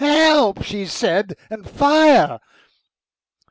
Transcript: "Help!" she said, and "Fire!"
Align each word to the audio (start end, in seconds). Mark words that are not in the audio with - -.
"Help!" 0.03 0.63
she 0.63 0.87
said, 0.87 1.35
and 1.51 1.69
"Fire!" 1.69 2.39